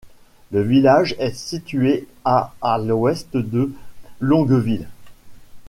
Le 0.51 0.63
village 0.63 1.15
est 1.19 1.35
situé 1.35 2.07
à 2.25 2.55
à 2.59 2.79
l'ouest 2.79 3.37
de 3.37 3.71
Longueville. 4.19 4.87